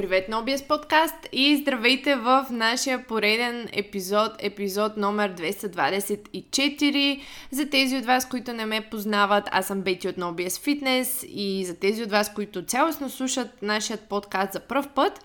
Привет 0.00 0.28
на 0.28 0.44
OBS 0.44 0.66
подкаст 0.66 1.14
и 1.32 1.56
здравейте 1.56 2.16
в 2.16 2.46
нашия 2.50 3.06
пореден 3.06 3.68
епизод, 3.72 4.32
епизод 4.38 4.96
номер 4.96 5.34
224. 5.34 7.20
За 7.50 7.70
тези 7.70 7.96
от 7.96 8.04
вас, 8.04 8.28
които 8.28 8.52
не 8.52 8.66
ме 8.66 8.88
познават, 8.90 9.48
аз 9.52 9.66
съм 9.66 9.80
Бети 9.80 10.08
от 10.08 10.16
OBS 10.16 10.48
Fitness 10.48 11.26
и 11.26 11.64
за 11.64 11.74
тези 11.74 12.02
от 12.02 12.10
вас, 12.10 12.34
които 12.34 12.64
цялостно 12.64 13.10
слушат 13.10 13.62
нашия 13.62 13.96
подкаст 13.96 14.52
за 14.52 14.60
пръв 14.60 14.88
път, 14.88 15.24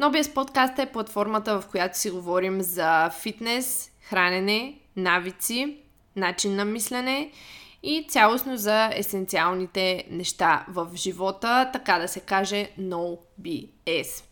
OBS 0.00 0.34
подкаст 0.34 0.78
е 0.78 0.86
платформата, 0.86 1.60
в 1.60 1.66
която 1.66 1.98
си 1.98 2.10
говорим 2.10 2.62
за 2.62 3.10
фитнес, 3.22 3.90
хранене, 4.00 4.74
навици, 4.96 5.76
начин 6.16 6.56
на 6.56 6.64
мислене 6.64 7.30
и 7.82 8.06
цялостно 8.08 8.56
за 8.56 8.90
есенциалните 8.94 10.04
неща 10.10 10.64
в 10.68 10.88
живота, 10.94 11.70
така 11.72 11.98
да 11.98 12.08
се 12.08 12.20
каже 12.20 12.70
no 12.80 13.18
BS. 13.42 14.24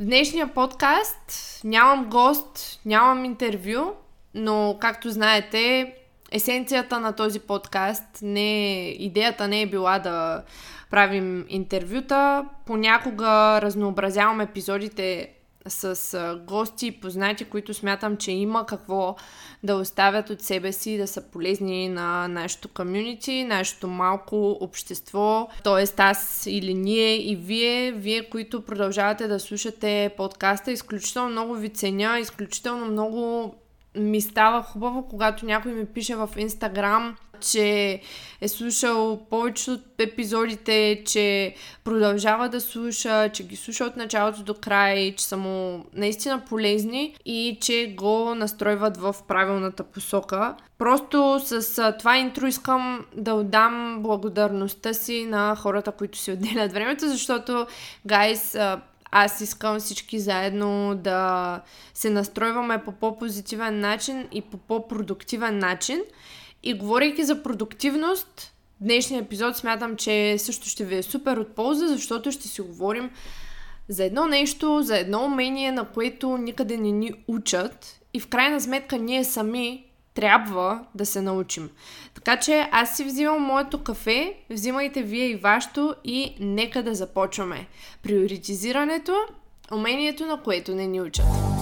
В 0.00 0.04
днешния 0.04 0.54
подкаст 0.54 1.60
нямам 1.64 2.10
гост, 2.10 2.80
нямам 2.86 3.24
интервю, 3.24 3.92
но 4.34 4.76
както 4.80 5.10
знаете, 5.10 5.94
есенцията 6.32 7.00
на 7.00 7.12
този 7.12 7.40
подкаст 7.40 8.04
не 8.22 8.88
идеята 8.88 9.48
не 9.48 9.62
е 9.62 9.66
била 9.66 9.98
да 9.98 10.44
правим 10.90 11.46
интервюта. 11.48 12.44
Понякога 12.66 13.62
разнообразявам 13.62 14.40
епизодите 14.40 15.30
с 15.66 16.40
гости 16.46 16.86
и 16.86 17.00
познати, 17.00 17.44
които 17.44 17.74
смятам, 17.74 18.16
че 18.16 18.32
има 18.32 18.66
какво 18.66 19.16
да 19.62 19.74
оставят 19.74 20.30
от 20.30 20.42
себе 20.42 20.72
си, 20.72 20.98
да 20.98 21.06
са 21.06 21.22
полезни 21.22 21.88
на 21.88 22.28
нашето 22.28 22.68
комюнити, 22.68 23.44
нашето 23.44 23.88
малко 23.88 24.58
общество. 24.60 25.48
Тоест 25.64 26.00
аз 26.00 26.46
или 26.46 26.74
ние 26.74 27.30
и 27.30 27.36
вие, 27.36 27.92
вие, 27.92 28.30
които 28.30 28.64
продължавате 28.64 29.28
да 29.28 29.40
слушате 29.40 30.10
подкаста, 30.16 30.72
изключително 30.72 31.28
много 31.30 31.54
ви 31.54 31.68
ценя, 31.68 32.18
изключително 32.18 32.86
много 32.86 33.54
ми 33.96 34.20
става 34.20 34.62
хубаво, 34.62 35.08
когато 35.08 35.46
някой 35.46 35.72
ми 35.72 35.86
пише 35.86 36.16
в 36.16 36.30
Инстаграм, 36.36 37.16
че 37.40 38.00
е 38.40 38.48
слушал 38.48 39.20
повечето 39.30 39.72
от 39.72 39.80
епизодите, 39.98 41.02
че 41.06 41.54
продължава 41.84 42.48
да 42.48 42.60
слуша, 42.60 43.28
че 43.28 43.46
ги 43.46 43.56
слуша 43.56 43.84
от 43.84 43.96
началото 43.96 44.42
до 44.42 44.54
край, 44.54 45.14
че 45.16 45.24
са 45.24 45.36
му 45.36 45.84
наистина 45.94 46.40
полезни 46.48 47.16
и 47.24 47.58
че 47.60 47.94
го 47.96 48.34
настройват 48.34 48.96
в 48.96 49.16
правилната 49.28 49.84
посока. 49.84 50.54
Просто 50.78 51.40
с 51.44 51.92
това 51.98 52.16
интро 52.16 52.46
искам 52.46 53.04
да 53.16 53.34
отдам 53.34 53.98
благодарността 54.00 54.94
си 54.94 55.26
на 55.26 55.56
хората, 55.56 55.92
които 55.92 56.18
си 56.18 56.32
отделят 56.32 56.72
времето, 56.72 57.08
защото, 57.08 57.66
гайс, 58.06 58.56
аз 59.12 59.40
искам 59.40 59.78
всички 59.78 60.18
заедно 60.18 60.94
да 60.94 61.60
се 61.94 62.10
настройваме 62.10 62.84
по 62.84 62.92
по-позитивен 62.92 63.80
начин 63.80 64.28
и 64.32 64.42
по 64.42 64.56
по-продуктивен 64.56 65.58
начин. 65.58 66.00
И 66.62 66.74
говорейки 66.74 67.24
за 67.24 67.42
продуктивност, 67.42 68.52
днешния 68.80 69.22
епизод 69.22 69.56
смятам, 69.56 69.96
че 69.96 70.38
също 70.38 70.68
ще 70.68 70.84
ви 70.84 70.96
е 70.96 71.02
супер 71.02 71.36
от 71.36 71.54
полза, 71.54 71.88
защото 71.88 72.32
ще 72.32 72.48
си 72.48 72.60
говорим 72.60 73.10
за 73.88 74.04
едно 74.04 74.26
нещо, 74.26 74.82
за 74.82 74.98
едно 74.98 75.24
умение, 75.24 75.72
на 75.72 75.84
което 75.84 76.36
никъде 76.36 76.76
не 76.76 76.90
ни 76.90 77.12
учат 77.28 78.00
и 78.14 78.20
в 78.20 78.28
крайна 78.28 78.60
сметка 78.60 78.98
ние 78.98 79.24
сами 79.24 79.84
трябва 80.14 80.84
да 80.94 81.06
се 81.06 81.22
научим. 81.22 81.70
Така 82.14 82.36
че 82.40 82.68
аз 82.72 82.96
си 82.96 83.04
взимам 83.04 83.42
моето 83.42 83.82
кафе, 83.82 84.36
взимайте 84.50 85.02
вие 85.02 85.26
и 85.26 85.36
вашето 85.36 85.94
и 86.04 86.36
нека 86.40 86.82
да 86.82 86.94
започваме. 86.94 87.66
Приоритизирането, 88.02 89.16
умението 89.72 90.26
на 90.26 90.42
което 90.42 90.74
не 90.74 90.86
ни 90.86 91.00
учат. 91.00 91.59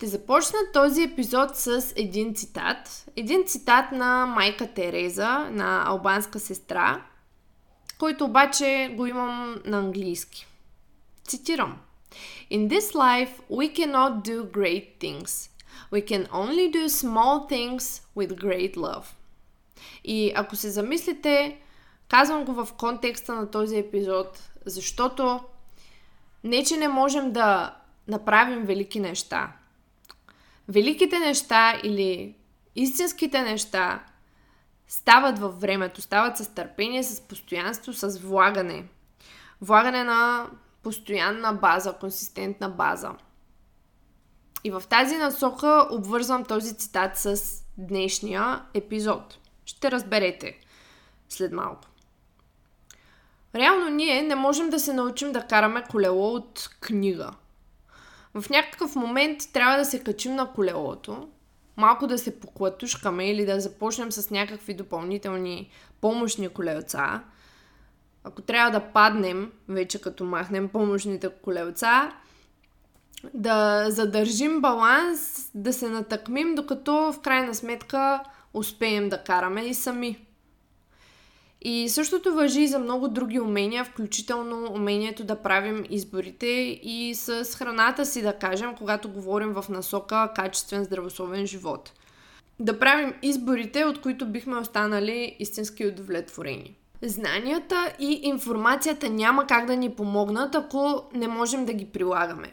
Ще 0.00 0.06
започна 0.06 0.58
този 0.72 1.02
епизод 1.02 1.56
с 1.56 1.92
един 1.96 2.34
цитат. 2.34 3.06
Един 3.16 3.44
цитат 3.46 3.92
на 3.92 4.26
майка 4.26 4.74
Тереза, 4.74 5.48
на 5.50 5.84
албанска 5.86 6.40
сестра, 6.40 7.02
който 7.98 8.24
обаче 8.24 8.94
го 8.96 9.06
имам 9.06 9.56
на 9.64 9.78
английски. 9.78 10.46
Цитирам. 11.24 11.78
In 12.52 12.68
this 12.68 12.94
life 12.94 13.30
we 13.50 13.76
cannot 13.78 14.24
do 14.24 14.50
great 14.52 14.86
things. 15.00 15.50
We 15.92 16.08
can 16.10 16.28
only 16.28 16.72
do 16.72 16.88
small 16.88 17.50
things 17.50 18.02
with 18.16 18.40
great 18.40 18.76
love. 18.76 19.04
И 20.04 20.32
ако 20.36 20.56
се 20.56 20.70
замислите, 20.70 21.58
казвам 22.08 22.44
го 22.44 22.52
в 22.52 22.68
контекста 22.78 23.34
на 23.34 23.50
този 23.50 23.78
епизод, 23.78 24.50
защото 24.66 25.40
не, 26.44 26.64
че 26.64 26.76
не 26.76 26.88
можем 26.88 27.32
да 27.32 27.76
направим 28.08 28.62
велики 28.62 29.00
неща, 29.00 29.52
великите 30.70 31.18
неща 31.18 31.80
или 31.84 32.36
истинските 32.76 33.42
неща 33.42 34.04
стават 34.88 35.38
във 35.38 35.60
времето, 35.60 36.02
стават 36.02 36.36
с 36.36 36.54
търпение, 36.54 37.02
с 37.02 37.20
постоянство, 37.20 37.92
с 37.92 38.18
влагане. 38.18 38.84
Влагане 39.60 40.04
на 40.04 40.46
постоянна 40.82 41.52
база, 41.52 41.92
консистентна 41.92 42.68
база. 42.68 43.10
И 44.64 44.70
в 44.70 44.82
тази 44.90 45.16
насока 45.16 45.88
обвързвам 45.90 46.44
този 46.44 46.76
цитат 46.76 47.18
с 47.18 47.42
днешния 47.78 48.62
епизод. 48.74 49.38
Ще 49.64 49.90
разберете 49.90 50.58
след 51.28 51.52
малко. 51.52 51.84
Реално 53.54 53.88
ние 53.88 54.22
не 54.22 54.34
можем 54.34 54.70
да 54.70 54.78
се 54.80 54.92
научим 54.92 55.32
да 55.32 55.46
караме 55.46 55.84
колело 55.90 56.34
от 56.34 56.70
книга– 56.80 57.30
в 58.34 58.50
някакъв 58.50 58.96
момент 58.96 59.40
трябва 59.52 59.78
да 59.78 59.84
се 59.84 60.02
качим 60.02 60.34
на 60.34 60.52
колелото, 60.52 61.28
малко 61.76 62.06
да 62.06 62.18
се 62.18 62.40
поклатушкаме 62.40 63.30
или 63.30 63.46
да 63.46 63.60
започнем 63.60 64.12
с 64.12 64.30
някакви 64.30 64.74
допълнителни 64.74 65.70
помощни 66.00 66.48
колелца. 66.48 67.20
Ако 68.24 68.42
трябва 68.42 68.70
да 68.70 68.92
паднем, 68.92 69.52
вече 69.68 70.00
като 70.00 70.24
махнем 70.24 70.68
помощните 70.68 71.28
колелца, 71.42 72.12
да 73.34 73.86
задържим 73.90 74.60
баланс, 74.60 75.50
да 75.54 75.72
се 75.72 75.88
натъкмим, 75.88 76.54
докато 76.54 77.12
в 77.12 77.20
крайна 77.20 77.54
сметка 77.54 78.22
успеем 78.54 79.08
да 79.08 79.22
караме 79.22 79.60
и 79.60 79.74
сами. 79.74 80.26
И 81.62 81.88
същото 81.88 82.34
въжи 82.34 82.60
и 82.60 82.68
за 82.68 82.78
много 82.78 83.08
други 83.08 83.40
умения, 83.40 83.84
включително 83.84 84.72
умението 84.72 85.24
да 85.24 85.42
правим 85.42 85.84
изборите 85.90 86.46
и 86.82 87.14
с 87.14 87.44
храната 87.44 88.06
си, 88.06 88.22
да 88.22 88.32
кажем, 88.32 88.74
когато 88.78 89.08
говорим 89.08 89.52
в 89.52 89.64
насока 89.68 90.32
качествен 90.36 90.84
здравословен 90.84 91.46
живот. 91.46 91.92
Да 92.60 92.78
правим 92.78 93.14
изборите, 93.22 93.84
от 93.84 94.00
които 94.00 94.26
бихме 94.26 94.56
останали 94.56 95.36
истински 95.38 95.86
удовлетворени. 95.86 96.76
Знанията 97.02 97.92
и 97.98 98.20
информацията 98.22 99.10
няма 99.10 99.46
как 99.46 99.66
да 99.66 99.76
ни 99.76 99.90
помогнат, 99.90 100.54
ако 100.54 101.04
не 101.14 101.28
можем 101.28 101.66
да 101.66 101.72
ги 101.72 101.86
прилагаме 101.86 102.52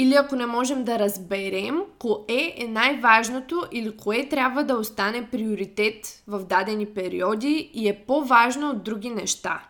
или 0.00 0.14
ако 0.14 0.36
не 0.36 0.46
можем 0.46 0.84
да 0.84 0.98
разберем 0.98 1.80
кое 1.98 2.54
е 2.56 2.66
най-важното 2.68 3.64
или 3.72 3.96
кое 3.96 4.28
трябва 4.28 4.64
да 4.64 4.74
остане 4.74 5.28
приоритет 5.30 6.22
в 6.26 6.44
дадени 6.44 6.86
периоди 6.86 7.70
и 7.74 7.88
е 7.88 8.04
по-важно 8.06 8.70
от 8.70 8.84
други 8.84 9.10
неща. 9.10 9.68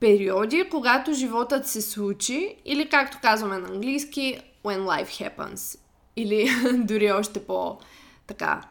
Периоди, 0.00 0.68
когато 0.70 1.12
животът 1.12 1.66
се 1.66 1.82
случи, 1.82 2.56
или 2.64 2.88
както 2.88 3.18
казваме 3.22 3.58
на 3.58 3.68
английски, 3.68 4.40
when 4.64 4.78
life 4.78 5.30
happens. 5.36 5.78
Или 6.16 6.50
дори 6.84 7.12
още 7.12 7.46
по 7.46 7.78
така 8.26 8.62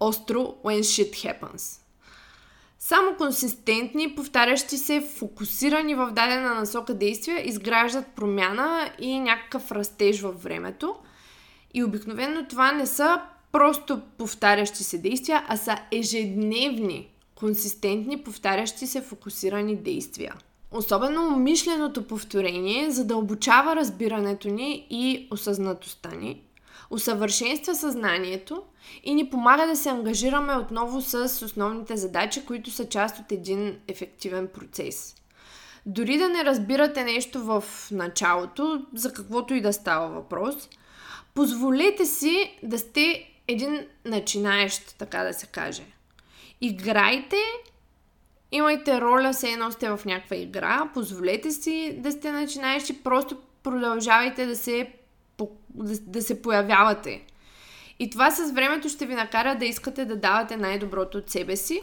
остро, 0.00 0.54
when 0.64 0.80
shit 0.80 1.12
happens. 1.12 1.81
Само 2.84 3.14
консистентни, 3.16 4.14
повтарящи 4.14 4.78
се, 4.78 5.00
фокусирани 5.00 5.94
в 5.94 6.10
дадена 6.12 6.54
насока 6.54 6.94
действия 6.94 7.48
изграждат 7.48 8.06
промяна 8.06 8.90
и 9.00 9.18
някакъв 9.18 9.72
растеж 9.72 10.20
във 10.20 10.42
времето. 10.42 10.94
И 11.74 11.84
обикновено 11.84 12.46
това 12.48 12.72
не 12.72 12.86
са 12.86 13.20
просто 13.52 14.00
повтарящи 14.18 14.84
се 14.84 14.98
действия, 14.98 15.44
а 15.48 15.56
са 15.56 15.76
ежедневни, 15.92 17.08
консистентни, 17.34 18.22
повтарящи 18.22 18.86
се, 18.86 19.00
фокусирани 19.00 19.76
действия. 19.76 20.34
Особено 20.70 21.26
умишленото 21.26 22.06
повторение, 22.06 22.90
за 22.90 23.04
да 23.04 23.16
обучава 23.16 23.76
разбирането 23.76 24.48
ни 24.48 24.86
и 24.90 25.28
осъзнатостта 25.30 26.10
ни. 26.10 26.42
Усъвършенства 26.92 27.74
съзнанието 27.74 28.62
и 29.04 29.14
ни 29.14 29.30
помага 29.30 29.66
да 29.66 29.76
се 29.76 29.88
ангажираме 29.88 30.56
отново 30.56 31.00
с 31.00 31.42
основните 31.44 31.96
задачи, 31.96 32.44
които 32.46 32.70
са 32.70 32.88
част 32.88 33.18
от 33.18 33.32
един 33.32 33.78
ефективен 33.88 34.48
процес. 34.54 35.14
Дори 35.86 36.18
да 36.18 36.28
не 36.28 36.44
разбирате 36.44 37.04
нещо 37.04 37.44
в 37.44 37.64
началото, 37.90 38.86
за 38.94 39.12
каквото 39.12 39.54
и 39.54 39.60
да 39.60 39.72
става 39.72 40.08
въпрос, 40.08 40.68
позволете 41.34 42.06
си 42.06 42.58
да 42.62 42.78
сте 42.78 43.28
един 43.48 43.86
начинаещ, 44.04 44.98
така 44.98 45.22
да 45.22 45.34
се 45.34 45.46
каже. 45.46 45.84
Играйте, 46.60 47.36
имайте 48.52 49.00
роля, 49.00 49.34
се 49.34 49.50
едно 49.50 49.70
сте 49.70 49.90
в 49.90 50.00
някаква 50.04 50.36
игра, 50.36 50.90
позволете 50.94 51.50
си 51.50 51.96
да 51.98 52.12
сте 52.12 52.32
начинаещи, 52.32 53.02
просто 53.02 53.36
продължавайте 53.62 54.46
да 54.46 54.56
се, 54.56 54.92
да, 55.74 55.98
да 56.00 56.22
се 56.22 56.42
появявате. 56.42 57.24
И 57.98 58.10
това 58.10 58.30
с 58.30 58.52
времето 58.52 58.88
ще 58.88 59.06
ви 59.06 59.14
накара 59.14 59.58
да 59.58 59.64
искате 59.64 60.04
да 60.04 60.16
давате 60.16 60.56
най-доброто 60.56 61.18
от 61.18 61.30
себе 61.30 61.56
си, 61.56 61.82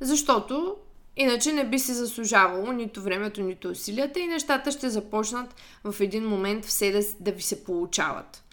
защото 0.00 0.76
иначе 1.16 1.52
не 1.52 1.68
би 1.68 1.78
се 1.78 1.94
заслужавало 1.94 2.72
нито 2.72 3.02
времето, 3.02 3.40
нито 3.40 3.68
усилията 3.68 4.20
и 4.20 4.26
нещата 4.26 4.70
ще 4.70 4.90
започнат 4.90 5.54
в 5.84 6.00
един 6.00 6.28
момент 6.28 6.64
все 6.64 6.90
да, 6.90 7.00
да 7.20 7.32
ви 7.32 7.42
се 7.42 7.64
получават. 7.64 8.44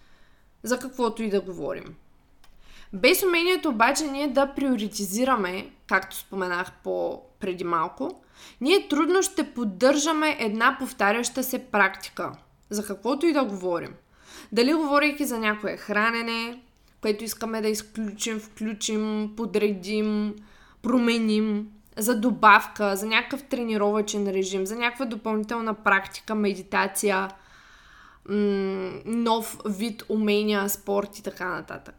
За 0.63 0.79
каквото 0.79 1.23
и 1.23 1.29
да 1.29 1.41
говорим. 1.41 1.95
Без 2.93 3.23
умението 3.23 3.69
обаче 3.69 4.03
ние 4.03 4.27
да 4.27 4.53
приоритизираме, 4.55 5.69
както 5.87 6.15
споменах 6.15 6.71
по 6.83 7.21
преди 7.39 7.63
малко, 7.63 8.21
ние 8.61 8.87
трудно 8.87 9.21
ще 9.21 9.53
поддържаме 9.53 10.37
една 10.39 10.75
повтаряща 10.79 11.43
се 11.43 11.65
практика. 11.65 12.31
За 12.69 12.85
каквото 12.85 13.25
и 13.25 13.33
да 13.33 13.45
говорим. 13.45 13.93
Дали 14.51 14.73
говорейки 14.73 15.25
за 15.25 15.39
някое 15.39 15.77
хранене, 15.77 16.61
което 17.01 17.23
искаме 17.23 17.61
да 17.61 17.67
изключим, 17.67 18.39
включим, 18.39 19.33
подредим, 19.37 20.35
променим, 20.81 21.67
за 21.97 22.19
добавка, 22.19 22.95
за 22.95 23.05
някакъв 23.05 23.43
тренировачен 23.43 24.27
режим, 24.29 24.65
за 24.65 24.75
някаква 24.75 25.05
допълнителна 25.05 25.73
практика, 25.73 26.35
медитация, 26.35 27.29
нов 29.05 29.57
вид 29.65 30.03
умения, 30.09 30.69
спорт 30.69 31.17
и 31.17 31.23
така 31.23 31.49
нататък. 31.49 31.95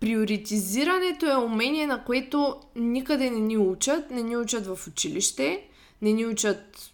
Приоритизирането 0.00 1.30
е 1.30 1.36
умение, 1.36 1.86
на 1.86 2.04
което 2.04 2.60
никъде 2.76 3.30
не 3.30 3.40
ни 3.40 3.58
учат. 3.58 4.10
Не 4.10 4.22
ни 4.22 4.36
учат 4.36 4.66
в 4.66 4.86
училище, 4.88 5.68
не 6.02 6.12
ни 6.12 6.26
учат 6.26 6.91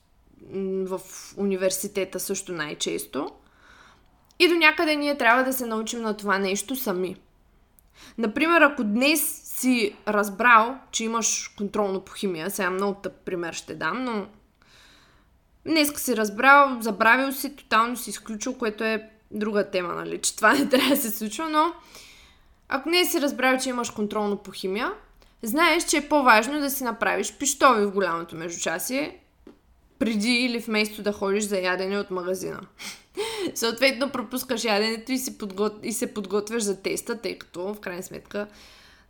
в 0.87 1.00
университета 1.37 2.21
също 2.21 2.53
най-често. 2.53 3.31
И 4.39 4.49
до 4.49 4.55
някъде 4.55 4.97
ние 4.97 5.19
трябва 5.19 5.45
да 5.45 5.53
се 5.53 5.67
научим 5.67 6.00
на 6.00 6.17
това 6.17 6.39
нещо 6.39 6.77
сами. 6.77 7.17
Например, 8.19 8.61
ако 8.61 8.85
днес 8.85 9.43
си 9.45 9.97
разбрал, 10.09 10.79
че 10.91 11.05
имаш 11.05 11.55
контролно 11.59 12.00
по 12.00 12.12
химия, 12.12 12.50
сега 12.50 12.71
много 12.71 12.95
тъп 12.95 13.12
пример 13.25 13.53
ще 13.53 13.75
дам, 13.75 14.05
но 14.05 14.27
днес 15.67 15.93
си 15.97 16.17
разбрал, 16.17 16.77
забравил 16.81 17.33
си, 17.33 17.56
тотално 17.56 17.97
си 17.97 18.11
изключил, 18.11 18.55
което 18.55 18.85
е 18.85 19.11
друга 19.31 19.71
тема, 19.71 19.95
нали, 19.95 20.19
че 20.19 20.37
това 20.37 20.53
не 20.53 20.69
трябва 20.69 20.91
да 20.91 20.97
се 20.97 21.11
случва, 21.11 21.50
но 21.50 21.73
ако 22.69 22.89
не 22.89 23.05
си 23.05 23.21
разбрал, 23.21 23.59
че 23.59 23.69
имаш 23.69 23.91
контролно 23.91 24.37
по 24.37 24.50
химия, 24.50 24.93
знаеш, 25.43 25.85
че 25.85 25.97
е 25.97 26.09
по-важно 26.09 26.61
да 26.61 26.71
си 26.71 26.85
направиш 26.85 27.39
пиштови 27.39 27.87
в 27.87 27.93
голямото 27.93 28.37
междучасие, 28.37 29.21
преди 29.99 30.33
или 30.33 30.59
вместо 30.59 31.03
да 31.03 31.12
ходиш 31.12 31.45
за 31.45 31.59
ядене 31.59 31.99
от 31.99 32.11
магазина. 32.11 32.61
Съответно, 33.55 34.11
пропускаш 34.11 34.65
яденето 34.65 35.12
и, 35.12 35.19
си 35.19 35.39
подгот... 35.39 35.73
и 35.83 35.93
се 35.93 36.15
подготвяш 36.15 36.62
за 36.62 36.83
теста, 36.83 37.21
тъй 37.21 37.39
като, 37.39 37.75
в 37.75 37.81
крайна 37.81 38.03
сметка, 38.03 38.47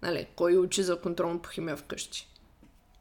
нали, 0.02 0.26
кой 0.37 0.56
учи 0.56 0.82
за 0.82 1.00
контролно 1.00 1.38
по 1.38 1.49
химия 1.49 1.76
вкъщи. 1.76 2.29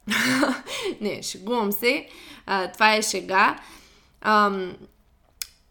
Не, 1.00 1.22
шегувам 1.22 1.72
се. 1.72 2.08
А, 2.46 2.72
това 2.72 2.94
е 2.94 3.02
шега. 3.02 3.58
Ам, 4.20 4.76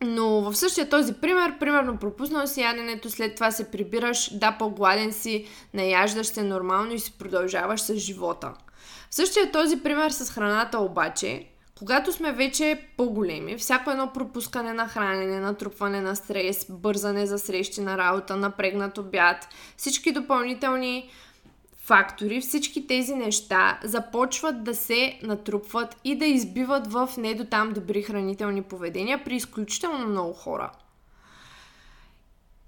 но 0.01 0.41
в 0.41 0.55
същия 0.55 0.89
този 0.89 1.13
пример, 1.13 1.59
примерно 1.59 1.97
пропуснал 1.97 2.47
си 2.47 2.61
яденето, 2.61 3.09
след 3.09 3.35
това 3.35 3.51
се 3.51 3.71
прибираш, 3.71 4.37
да, 4.37 4.51
по-гладен 4.51 5.13
си, 5.13 5.47
наяждаш 5.73 6.27
се 6.27 6.43
нормално 6.43 6.93
и 6.93 6.99
си 6.99 7.13
продължаваш 7.19 7.81
с 7.81 7.95
живота. 7.95 8.53
В 9.09 9.15
същия 9.15 9.51
този 9.51 9.77
пример 9.77 10.11
с 10.11 10.31
храната 10.31 10.79
обаче, 10.79 11.47
когато 11.77 12.13
сме 12.13 12.31
вече 12.31 12.81
по-големи, 12.97 13.57
всяко 13.57 13.91
едно 13.91 14.13
пропускане 14.13 14.73
на 14.73 14.87
хранене, 14.87 15.39
натрупване 15.39 16.01
на 16.01 16.15
стрес, 16.15 16.65
бързане 16.69 17.25
за 17.25 17.39
срещи 17.39 17.81
на 17.81 17.97
работа, 17.97 18.35
напрегнат 18.35 18.97
обяд, 18.97 19.47
всички 19.77 20.11
допълнителни 20.11 21.09
фактори, 21.77 22.41
всички 22.41 22.87
тези 22.87 23.15
неща 23.15 23.79
започват 23.83 24.63
да 24.63 24.75
се 24.75 25.19
натрупват 25.23 25.97
и 26.03 26.17
да 26.17 26.25
избиват 26.25 26.91
в 26.91 27.09
не 27.17 27.33
до 27.33 27.45
там 27.45 27.73
добри 27.73 28.01
хранителни 28.01 28.61
поведения 28.61 29.23
при 29.23 29.35
изключително 29.35 30.07
много 30.07 30.33
хора. 30.33 30.71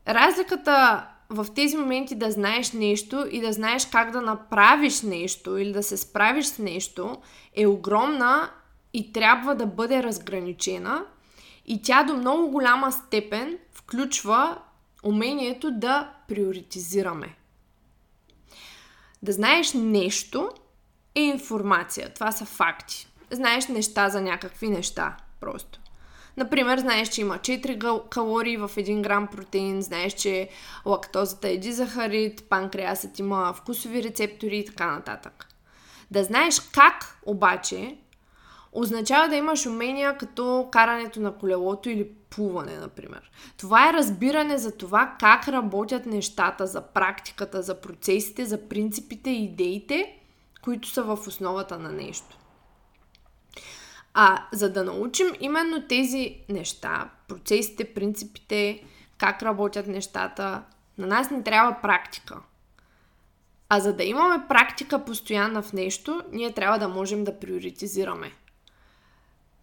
Разликата 0.07 1.05
в 1.29 1.47
тези 1.55 1.77
моменти 1.77 2.15
да 2.15 2.31
знаеш 2.31 2.71
нещо 2.71 3.27
и 3.31 3.41
да 3.41 3.53
знаеш 3.53 3.85
как 3.85 4.11
да 4.11 4.21
направиш 4.21 5.01
нещо 5.01 5.57
или 5.57 5.71
да 5.71 5.83
се 5.83 5.97
справиш 5.97 6.45
с 6.45 6.59
нещо 6.59 7.17
е 7.55 7.67
огромна 7.67 8.49
и 8.93 9.13
трябва 9.13 9.55
да 9.55 9.65
бъде 9.65 10.03
разграничена 10.03 11.05
и 11.65 11.81
тя 11.81 12.03
до 12.03 12.13
много 12.13 12.51
голяма 12.51 12.91
степен 12.91 13.57
включва 13.71 14.57
умението 15.03 15.71
да 15.71 16.13
приоритизираме. 16.27 17.35
Да 19.21 19.31
знаеш 19.31 19.73
нещо 19.73 20.49
е 21.15 21.21
информация. 21.21 22.13
Това 22.13 22.31
са 22.31 22.45
факти. 22.45 23.07
Знаеш 23.31 23.67
неща 23.67 24.09
за 24.09 24.21
някакви 24.21 24.69
неща. 24.69 25.17
Просто. 25.39 25.79
Например, 26.37 26.79
знаеш, 26.79 27.09
че 27.09 27.21
има 27.21 27.37
4 27.37 28.09
калории 28.09 28.57
в 28.57 28.69
1 28.69 29.01
грам 29.01 29.27
протеин, 29.27 29.81
знаеш, 29.81 30.13
че 30.13 30.49
лактозата 30.85 31.49
е 31.49 31.57
дизахарид, 31.57 32.49
панкреасът 32.49 33.19
има 33.19 33.53
вкусови 33.53 34.03
рецептори 34.03 34.57
и 34.57 34.65
така 34.65 34.91
нататък. 34.91 35.47
Да 36.11 36.23
знаеш 36.23 36.59
как 36.59 37.19
обаче 37.25 37.97
означава 38.71 39.27
да 39.29 39.35
имаш 39.35 39.65
умения 39.65 40.17
като 40.17 40.67
карането 40.71 41.19
на 41.19 41.31
колелото 41.37 41.89
или 41.89 42.09
плуване, 42.29 42.77
например. 42.77 43.31
Това 43.57 43.89
е 43.89 43.93
разбиране 43.93 44.57
за 44.57 44.77
това 44.77 45.15
как 45.19 45.47
работят 45.47 46.05
нещата, 46.05 46.67
за 46.67 46.81
практиката, 46.81 47.61
за 47.61 47.81
процесите, 47.81 48.45
за 48.45 48.69
принципите 48.69 49.29
и 49.29 49.43
идеите, 49.43 50.15
които 50.61 50.87
са 50.87 51.03
в 51.03 51.27
основата 51.27 51.79
на 51.79 51.91
нещо. 51.91 52.37
А 54.13 54.45
за 54.53 54.73
да 54.73 54.83
научим 54.83 55.27
именно 55.39 55.87
тези 55.87 56.37
неща, 56.49 57.09
процесите, 57.27 57.93
принципите, 57.93 58.83
как 59.17 59.43
работят 59.43 59.87
нещата, 59.87 60.63
на 60.97 61.07
нас 61.07 61.31
не 61.31 61.43
трябва 61.43 61.77
практика. 61.81 62.39
А 63.69 63.79
за 63.79 63.93
да 63.93 64.03
имаме 64.03 64.47
практика 64.47 65.05
постоянна 65.05 65.61
в 65.61 65.73
нещо, 65.73 66.21
ние 66.31 66.53
трябва 66.53 66.79
да 66.79 66.87
можем 66.87 67.23
да 67.23 67.39
приоритизираме. 67.39 68.31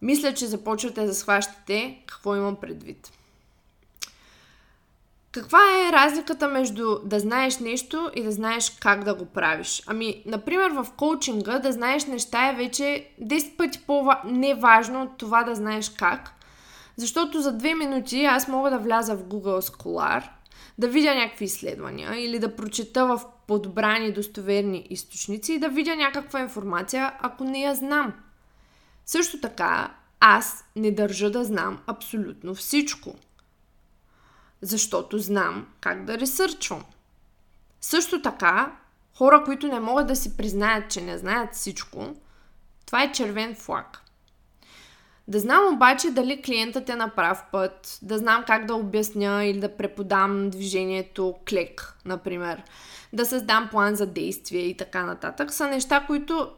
Мисля, 0.01 0.33
че 0.33 0.45
започвате 0.45 1.05
да 1.05 1.13
схващате 1.13 2.03
какво 2.05 2.35
имам 2.35 2.55
предвид. 2.55 3.11
Каква 5.31 5.59
е 5.59 5.91
разликата 5.91 6.47
между 6.47 6.99
да 7.03 7.19
знаеш 7.19 7.59
нещо 7.59 8.11
и 8.15 8.23
да 8.23 8.31
знаеш 8.31 8.77
как 8.79 9.03
да 9.03 9.13
го 9.13 9.25
правиш? 9.25 9.83
Ами, 9.87 10.23
например, 10.25 10.71
в 10.71 10.87
коучинга 10.97 11.59
да 11.59 11.71
знаеш 11.71 12.05
неща 12.05 12.49
е 12.49 12.55
вече 12.55 13.07
10 13.21 13.57
пъти 13.57 13.79
по-неважно 13.87 15.01
от 15.01 15.17
това 15.17 15.43
да 15.43 15.55
знаеш 15.55 15.89
как. 15.89 16.33
Защото 16.95 17.41
за 17.41 17.57
2 17.57 17.73
минути 17.73 18.25
аз 18.25 18.47
мога 18.47 18.69
да 18.69 18.77
вляза 18.77 19.15
в 19.15 19.23
Google 19.23 19.71
Scholar, 19.71 20.23
да 20.77 20.87
видя 20.87 21.15
някакви 21.15 21.45
изследвания 21.45 22.25
или 22.25 22.39
да 22.39 22.55
прочета 22.55 23.05
в 23.05 23.21
подбрани 23.47 24.11
достоверни 24.11 24.87
източници 24.89 25.53
и 25.53 25.59
да 25.59 25.69
видя 25.69 25.95
някаква 25.95 26.39
информация, 26.39 27.13
ако 27.21 27.43
не 27.43 27.59
я 27.59 27.75
знам. 27.75 28.13
Също 29.07 29.41
така, 29.41 29.95
аз 30.19 30.65
не 30.75 30.91
държа 30.91 31.31
да 31.31 31.43
знам 31.43 31.79
абсолютно 31.87 32.55
всичко. 32.55 33.15
Защото 34.61 35.19
знам 35.19 35.67
как 35.81 36.05
да 36.05 36.19
ресърчвам. 36.19 36.83
Също 37.81 38.21
така, 38.21 38.75
хора, 39.17 39.43
които 39.43 39.67
не 39.67 39.79
могат 39.79 40.07
да 40.07 40.15
си 40.15 40.37
признаят, 40.37 40.91
че 40.91 41.01
не 41.01 41.17
знаят 41.17 41.55
всичко, 41.55 42.15
това 42.85 43.03
е 43.03 43.11
червен 43.11 43.55
флаг. 43.55 44.01
Да 45.27 45.39
знам 45.39 45.73
обаче 45.73 46.11
дали 46.11 46.41
клиентът 46.41 46.89
е 46.89 46.95
на 46.95 47.09
прав 47.09 47.43
път, 47.51 47.99
да 48.01 48.17
знам 48.17 48.43
как 48.47 48.65
да 48.65 48.75
обясня 48.75 49.45
или 49.45 49.59
да 49.59 49.77
преподам 49.77 50.49
движението 50.49 51.35
клек, 51.49 51.95
например, 52.05 52.63
да 53.13 53.25
създам 53.25 53.67
план 53.71 53.95
за 53.95 54.05
действие 54.05 54.61
и 54.61 54.77
така 54.77 55.05
нататък, 55.05 55.53
са 55.53 55.67
неща, 55.67 56.03
които 56.07 56.51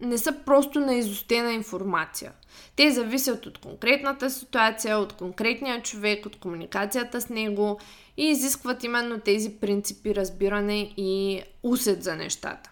не 0.00 0.18
са 0.18 0.32
просто 0.46 0.80
на 0.80 0.94
изостена 0.94 1.52
информация. 1.52 2.32
Те 2.76 2.90
зависят 2.90 3.46
от 3.46 3.58
конкретната 3.58 4.30
ситуация, 4.30 4.98
от 4.98 5.12
конкретния 5.12 5.82
човек, 5.82 6.26
от 6.26 6.36
комуникацията 6.36 7.20
с 7.20 7.28
него 7.28 7.80
и 8.16 8.24
изискват 8.24 8.84
именно 8.84 9.20
тези 9.20 9.50
принципи, 9.50 10.14
разбиране 10.14 10.92
и 10.96 11.42
усет 11.62 12.02
за 12.02 12.16
нещата. 12.16 12.70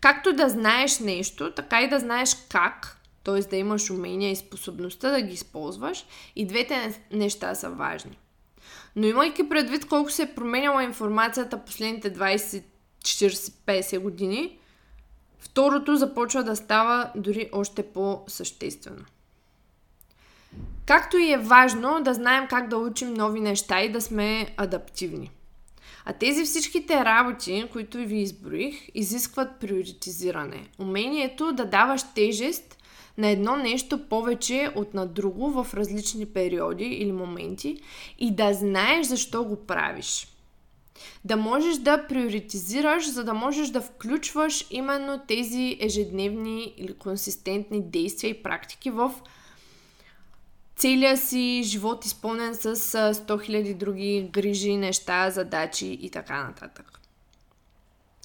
Както 0.00 0.32
да 0.32 0.48
знаеш 0.48 0.98
нещо, 0.98 1.52
така 1.54 1.82
и 1.82 1.88
да 1.88 1.98
знаеш 1.98 2.36
как, 2.48 3.00
т.е. 3.24 3.40
да 3.40 3.56
имаш 3.56 3.90
умения 3.90 4.30
и 4.30 4.36
способността 4.36 5.10
да 5.10 5.20
ги 5.20 5.34
използваш, 5.34 6.04
и 6.36 6.46
двете 6.46 7.02
неща 7.12 7.54
са 7.54 7.70
важни. 7.70 8.18
Но 8.96 9.06
имайки 9.06 9.48
предвид 9.48 9.88
колко 9.88 10.10
се 10.10 10.22
е 10.22 10.34
променяла 10.34 10.84
информацията 10.84 11.64
последните 11.64 12.14
20, 12.14 12.62
40, 13.02 13.32
50 13.66 13.98
години, 13.98 14.58
второто 15.40 15.96
започва 15.96 16.44
да 16.44 16.56
става 16.56 17.10
дори 17.16 17.48
още 17.52 17.82
по-съществено. 17.82 19.04
Както 20.86 21.16
и 21.16 21.32
е 21.32 21.38
важно 21.38 22.00
да 22.02 22.14
знаем 22.14 22.46
как 22.50 22.68
да 22.68 22.76
учим 22.76 23.14
нови 23.14 23.40
неща 23.40 23.80
и 23.80 23.92
да 23.92 24.00
сме 24.00 24.46
адаптивни. 24.56 25.30
А 26.04 26.12
тези 26.12 26.44
всичките 26.44 27.04
работи, 27.04 27.68
които 27.72 27.98
ви 27.98 28.18
изброих, 28.18 28.88
изискват 28.94 29.60
приоритизиране. 29.60 30.68
Умението 30.78 31.52
да 31.52 31.64
даваш 31.64 32.02
тежест 32.14 32.76
на 33.18 33.28
едно 33.28 33.56
нещо 33.56 34.08
повече 34.08 34.72
от 34.74 34.94
на 34.94 35.06
друго 35.06 35.50
в 35.50 35.74
различни 35.74 36.26
периоди 36.26 36.84
или 36.84 37.12
моменти 37.12 37.80
и 38.18 38.30
да 38.34 38.52
знаеш 38.52 39.06
защо 39.06 39.44
го 39.44 39.56
правиш. 39.56 40.29
Да 41.24 41.36
можеш 41.36 41.76
да 41.76 42.06
приоритизираш, 42.06 43.10
за 43.10 43.24
да 43.24 43.34
можеш 43.34 43.68
да 43.68 43.80
включваш 43.80 44.66
именно 44.70 45.20
тези 45.28 45.76
ежедневни 45.80 46.74
или 46.76 46.94
консистентни 46.94 47.82
действия 47.82 48.30
и 48.30 48.42
практики 48.42 48.90
в 48.90 49.14
целия 50.76 51.16
си 51.16 51.62
живот 51.64 52.04
изпълнен 52.04 52.54
с 52.54 52.76
100 52.76 53.14
000 53.14 53.74
други 53.74 54.28
грижи, 54.32 54.76
неща, 54.76 55.30
задачи 55.30 55.98
и 56.00 56.10
така 56.10 56.44
нататък. 56.44 57.00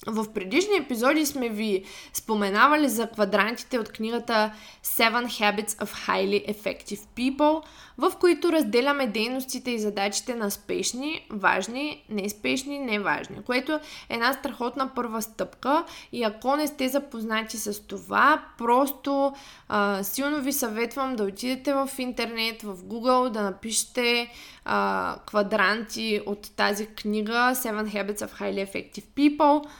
В 0.06 0.32
предишни 0.32 0.76
епизоди 0.76 1.26
сме 1.26 1.48
ви 1.48 1.84
споменавали 2.12 2.88
за 2.88 3.10
квадрантите 3.10 3.78
от 3.78 3.88
книгата 3.88 4.52
Seven 4.84 5.26
Habits 5.26 5.68
of 5.68 6.08
Highly 6.08 6.54
Effective 6.54 7.00
People, 7.16 7.62
в 7.98 8.12
които 8.20 8.52
разделяме 8.52 9.06
дейностите 9.06 9.70
и 9.70 9.78
задачите 9.78 10.34
на 10.34 10.50
спешни, 10.50 11.26
важни, 11.30 12.04
неспешни, 12.08 12.78
неважни, 12.78 13.36
което 13.46 13.72
е 13.72 13.80
една 14.08 14.32
страхотна 14.32 14.94
първа 14.94 15.22
стъпка. 15.22 15.84
И 16.12 16.22
ако 16.22 16.56
не 16.56 16.66
сте 16.66 16.88
запознати 16.88 17.56
с 17.56 17.86
това, 17.86 18.42
просто 18.58 19.32
а, 19.68 20.02
силно 20.02 20.40
ви 20.40 20.52
съветвам 20.52 21.16
да 21.16 21.24
отидете 21.24 21.74
в 21.74 21.90
интернет, 21.98 22.62
в 22.62 22.76
Google, 22.76 23.30
да 23.30 23.42
напишете 23.42 24.32
а, 24.64 25.16
квадранти 25.26 26.20
от 26.26 26.56
тази 26.56 26.86
книга 26.86 27.32
Seven 27.32 27.86
Habits 27.86 28.26
of 28.26 28.40
Highly 28.40 28.72
Effective 28.72 29.04
People– 29.16 29.66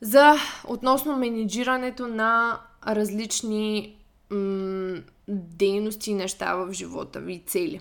за 0.00 0.34
относно 0.66 1.16
менеджирането 1.16 2.06
на 2.06 2.60
различни 2.86 3.95
м- 4.30 5.02
дейности 5.28 6.10
и 6.10 6.14
неща 6.14 6.54
в 6.54 6.72
живота 6.72 7.20
ви 7.20 7.42
цели. 7.46 7.80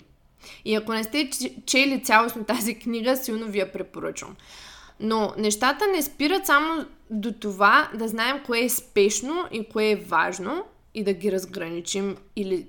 И 0.65 0.75
ако 0.75 0.93
не 0.93 1.03
сте 1.03 1.29
чели 1.65 2.03
цялостно 2.03 2.43
тази 2.43 2.79
книга, 2.79 3.17
силно 3.17 3.45
ви 3.45 3.59
я 3.59 3.71
препоръчвам. 3.71 4.35
Но 4.99 5.33
нещата 5.37 5.87
не 5.87 6.01
спират 6.01 6.45
само 6.45 6.85
до 7.09 7.31
това 7.31 7.89
да 7.95 8.07
знаем 8.07 8.41
кое 8.45 8.59
е 8.59 8.69
спешно 8.69 9.47
и 9.51 9.69
кое 9.69 9.91
е 9.91 9.95
важно 9.95 10.65
и 10.93 11.03
да 11.03 11.13
ги 11.13 11.31
разграничим 11.31 12.17
или 12.35 12.67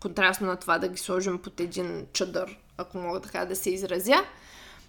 контрастно 0.00 0.46
на 0.46 0.56
това 0.56 0.78
да 0.78 0.88
ги 0.88 0.98
сложим 0.98 1.38
под 1.38 1.60
един 1.60 2.06
чадър, 2.12 2.58
ако 2.76 2.98
мога 2.98 3.20
така 3.20 3.44
да 3.44 3.56
се 3.56 3.70
изразя. 3.70 4.24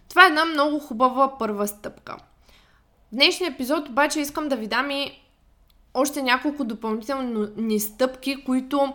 Това 0.10 0.26
е 0.26 0.28
една 0.28 0.46
много 0.46 0.80
хубава 0.80 1.38
първа 1.38 1.68
стъпка– 1.68 2.18
в 3.12 3.16
днешния 3.16 3.52
епизод 3.52 3.90
обаче 3.90 4.20
искам 4.20 4.50
да 4.50 4.56
ви 4.56 4.68
дам 4.68 4.92
и 4.92 5.21
още 5.94 6.22
няколко 6.22 6.64
допълнителни 6.64 7.80
стъпки, 7.80 8.44
които, 8.44 8.94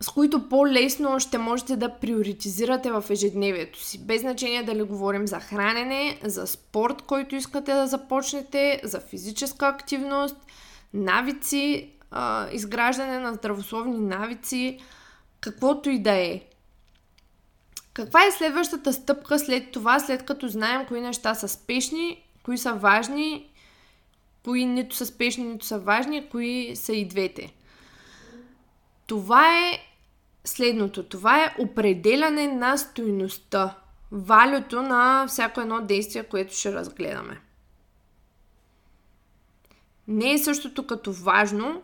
с 0.00 0.08
които 0.08 0.48
по-лесно 0.48 1.20
ще 1.20 1.38
можете 1.38 1.76
да 1.76 1.94
приоритизирате 1.94 2.90
в 2.90 3.04
ежедневието 3.10 3.84
си. 3.84 4.06
Без 4.06 4.20
значение 4.20 4.62
дали 4.62 4.82
говорим 4.82 5.26
за 5.26 5.40
хранене, 5.40 6.18
за 6.24 6.46
спорт, 6.46 7.02
който 7.02 7.36
искате 7.36 7.72
да 7.74 7.86
започнете, 7.86 8.80
за 8.84 9.00
физическа 9.00 9.66
активност, 9.66 10.36
навици, 10.94 11.90
изграждане 12.52 13.18
на 13.18 13.34
здравословни 13.34 13.98
навици, 13.98 14.78
каквото 15.40 15.90
и 15.90 15.98
да 15.98 16.12
е. 16.12 16.40
Каква 17.92 18.26
е 18.26 18.30
следващата 18.30 18.92
стъпка 18.92 19.38
след 19.38 19.72
това, 19.72 20.00
след 20.00 20.22
като 20.22 20.48
знаем 20.48 20.86
кои 20.86 21.00
неща 21.00 21.34
са 21.34 21.48
спешни 21.48 22.24
кои 22.42 22.58
са 22.58 22.72
важни, 22.72 23.50
кои 24.44 24.64
нито 24.64 24.96
са 24.96 25.06
спешни, 25.06 25.44
нито 25.44 25.66
са 25.66 25.78
важни, 25.78 26.28
кои 26.28 26.72
са 26.76 26.92
и 26.92 27.08
двете. 27.08 27.52
Това 29.06 29.58
е 29.58 29.78
следното. 30.44 31.02
Това 31.02 31.44
е 31.44 31.54
определяне 31.58 32.46
на 32.46 32.76
стойността, 32.76 33.78
валюто 34.12 34.82
на 34.82 35.26
всяко 35.28 35.60
едно 35.60 35.80
действие, 35.80 36.22
което 36.22 36.54
ще 36.54 36.72
разгледаме. 36.72 37.40
Не 40.08 40.32
е 40.32 40.38
същото 40.38 40.86
като 40.86 41.12
важно, 41.12 41.82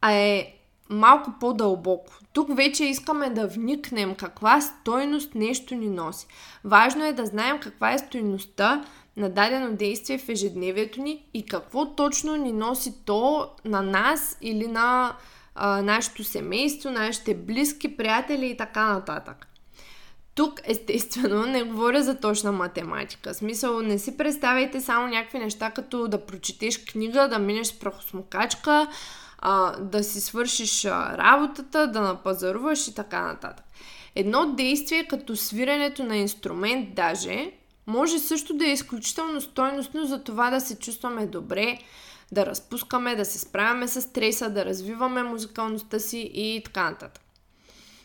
а 0.00 0.12
е 0.12 0.54
малко 0.90 1.34
по-дълбоко. 1.40 2.12
Тук 2.32 2.56
вече 2.56 2.84
искаме 2.84 3.30
да 3.30 3.48
вникнем 3.48 4.14
каква 4.14 4.60
стойност 4.60 5.34
нещо 5.34 5.74
ни 5.74 5.88
носи. 5.88 6.26
Важно 6.64 7.04
е 7.04 7.12
да 7.12 7.26
знаем 7.26 7.60
каква 7.60 7.92
е 7.92 7.98
стойността 7.98 8.84
на 9.16 9.30
дадено 9.30 9.76
действие 9.76 10.18
в 10.18 10.28
ежедневието 10.28 11.00
ни 11.00 11.24
и 11.34 11.46
какво 11.46 11.94
точно 11.94 12.36
ни 12.36 12.52
носи 12.52 12.94
то 13.04 13.50
на 13.64 13.82
нас 13.82 14.38
или 14.40 14.66
на 14.66 15.16
а, 15.54 15.82
нашето 15.82 16.24
семейство, 16.24 16.90
нашите 16.90 17.34
близки, 17.34 17.96
приятели 17.96 18.46
и 18.46 18.56
така 18.56 18.92
нататък. 18.92 19.46
Тук, 20.34 20.60
естествено, 20.64 21.46
не 21.46 21.62
говоря 21.62 22.02
за 22.02 22.20
точна 22.20 22.52
математика. 22.52 23.34
Смисъл, 23.34 23.82
не 23.82 23.98
си 23.98 24.16
представяйте 24.16 24.80
само 24.80 25.06
някакви 25.06 25.38
неща, 25.38 25.70
като 25.70 26.08
да 26.08 26.26
прочетеш 26.26 26.84
книга, 26.84 27.28
да 27.28 27.38
минеш 27.38 27.66
с 27.66 27.78
прахосмокачка, 27.78 28.86
а, 29.38 29.80
да 29.80 30.04
си 30.04 30.20
свършиш 30.20 30.84
работата, 30.84 31.86
да 31.86 32.00
напазаруваш 32.00 32.88
и 32.88 32.94
така 32.94 33.22
нататък. 33.22 33.64
Едно 34.14 34.52
действие 34.52 35.08
като 35.08 35.36
свирането 35.36 36.04
на 36.04 36.16
инструмент 36.16 36.94
даже 36.94 37.52
може 37.86 38.18
също 38.18 38.54
да 38.54 38.66
е 38.66 38.72
изключително 38.72 39.40
стойностно 39.40 40.06
за 40.06 40.24
това 40.24 40.50
да 40.50 40.60
се 40.60 40.78
чувстваме 40.78 41.26
добре, 41.26 41.78
да 42.32 42.46
разпускаме, 42.46 43.16
да 43.16 43.24
се 43.24 43.38
справяме 43.38 43.88
с 43.88 44.02
стреса, 44.02 44.50
да 44.50 44.64
развиваме 44.64 45.22
музикалността 45.22 45.98
си 45.98 46.30
и 46.34 46.62
така 46.64 46.90
нататък. 46.90 47.22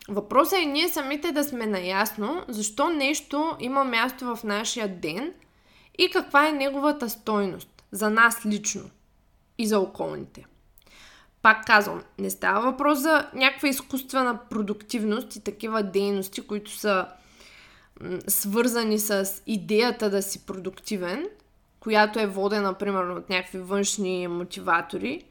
Въпросът 0.09 0.59
е 0.59 0.65
ние 0.65 0.89
самите 0.89 1.31
да 1.31 1.43
сме 1.43 1.65
наясно 1.65 2.45
защо 2.47 2.89
нещо 2.89 3.55
има 3.59 3.83
място 3.83 4.35
в 4.35 4.43
нашия 4.43 4.99
ден 4.99 5.33
и 5.97 6.09
каква 6.09 6.47
е 6.47 6.51
неговата 6.51 7.09
стойност 7.09 7.83
за 7.91 8.09
нас 8.09 8.45
лично 8.45 8.89
и 9.57 9.67
за 9.67 9.79
околните. 9.79 10.45
Пак 11.41 11.65
казвам, 11.65 12.03
не 12.19 12.29
става 12.29 12.71
въпрос 12.71 12.99
за 12.99 13.29
някаква 13.33 13.69
изкуствена 13.69 14.39
продуктивност 14.49 15.35
и 15.35 15.43
такива 15.43 15.83
дейности, 15.83 16.41
които 16.41 16.71
са 16.71 17.07
свързани 18.27 18.99
с 18.99 19.41
идеята 19.47 20.09
да 20.09 20.21
си 20.21 20.45
продуктивен, 20.45 21.25
която 21.79 22.19
е 22.19 22.27
водена, 22.27 22.73
примерно, 22.73 23.15
от 23.15 23.29
някакви 23.29 23.59
външни 23.59 24.27
мотиватори, 24.27 25.23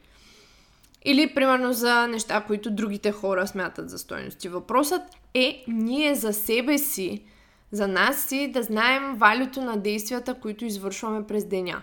или, 1.04 1.34
примерно, 1.34 1.72
за 1.72 2.06
неща, 2.06 2.44
които 2.46 2.70
другите 2.70 3.12
хора 3.12 3.46
смятат 3.46 3.90
за 3.90 3.98
стойности. 3.98 4.48
Въпросът 4.48 5.02
е 5.34 5.64
ние 5.68 6.14
за 6.14 6.32
себе 6.32 6.78
си, 6.78 7.24
за 7.72 7.88
нас 7.88 8.24
си, 8.24 8.50
да 8.52 8.62
знаем 8.62 9.14
валюто 9.14 9.60
на 9.60 9.76
действията, 9.76 10.34
които 10.34 10.64
извършваме 10.64 11.26
през 11.26 11.44
деня. 11.44 11.82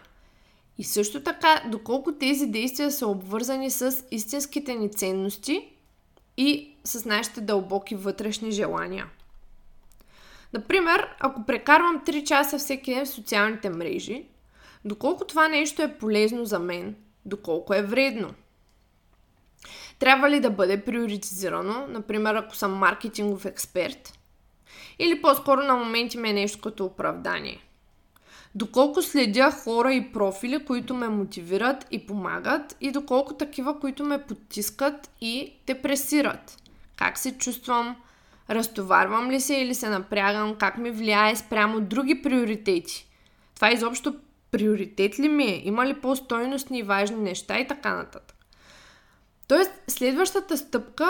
И 0.78 0.84
също 0.84 1.24
така, 1.24 1.64
доколко 1.72 2.14
тези 2.14 2.48
действия 2.48 2.92
са 2.92 3.08
обвързани 3.08 3.72
с 3.72 4.06
истинските 4.12 4.76
ни 4.76 4.92
ценности 4.92 5.70
и 6.38 6.76
с 6.84 7.06
нашите 7.06 7.42
дълбоки 7.42 7.96
вътрешни 7.96 8.52
желания. 8.52 9.06
Например, 10.54 11.08
ако 11.20 11.46
прекарвам 11.46 12.02
3 12.06 12.24
часа 12.24 12.58
всеки 12.58 12.94
ден 12.96 13.06
в 13.06 13.10
социалните 13.10 13.70
мрежи, 13.70 14.26
доколко 14.86 15.26
това 15.26 15.48
нещо 15.48 15.82
е 15.82 15.98
полезно 15.98 16.46
за 16.46 16.60
мен, 16.60 16.96
доколко 17.26 17.74
е 17.74 17.82
вредно. 17.82 18.34
Трябва 20.00 20.30
ли 20.30 20.40
да 20.40 20.50
бъде 20.50 20.86
приоритизирано, 20.86 21.88
например, 21.88 22.36
ако 22.36 22.56
съм 22.56 22.74
маркетингов 22.74 23.46
експерт? 23.46 24.20
Или 25.00 25.22
по-скоро 25.22 25.62
на 25.64 25.76
моменти 25.76 26.18
ми 26.18 26.30
е 26.30 26.34
нещо 26.34 26.62
като 26.62 26.86
оправдание? 26.86 27.64
Доколко 28.56 29.02
следя 29.02 29.52
хора 29.52 29.94
и 29.94 30.12
профили, 30.12 30.66
които 30.66 30.94
ме 30.94 31.08
мотивират 31.08 31.88
и 31.92 32.08
помагат 32.08 32.78
и 32.82 32.92
доколко 32.92 33.34
такива, 33.34 33.80
които 33.80 34.06
ме 34.06 34.24
потискат 34.24 35.10
и 35.22 35.54
депресират. 35.68 36.58
Как 36.96 37.18
се 37.18 37.38
чувствам, 37.38 37.96
разтоварвам 38.50 39.32
ли 39.32 39.42
се 39.42 39.56
или 39.56 39.76
се 39.76 39.90
напрягам, 39.90 40.56
как 40.56 40.78
ми 40.78 40.92
влияе 40.92 41.36
спрямо 41.36 41.82
други 41.82 42.22
приоритети. 42.22 43.08
Това 43.56 43.72
изобщо 43.72 44.16
приоритет 44.52 45.20
ли 45.20 45.30
ми 45.30 45.44
е? 45.44 45.62
Има 45.66 45.86
ли 45.86 45.94
по-стойностни 45.94 46.80
и 46.80 46.84
важни 46.84 47.18
неща 47.18 47.60
и 47.60 47.68
така 47.68 47.96
нататък. 47.96 48.36
Тоест, 49.48 49.72
следващата 49.88 50.58
стъпка 50.58 51.10